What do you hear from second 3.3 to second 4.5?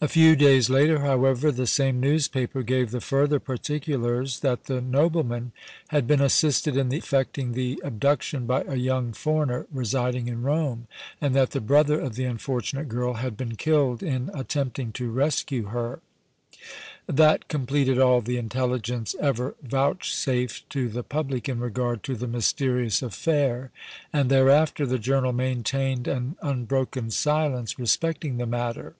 particulars